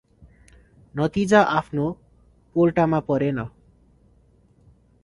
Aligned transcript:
नतिजा 0.95 1.41
आफ्नो 1.51 1.85
पोल्टामा 2.55 2.99
परेन। 3.09 3.39